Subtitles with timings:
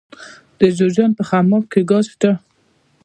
[0.59, 2.31] د جوزجان په خماب کې ګاز شته.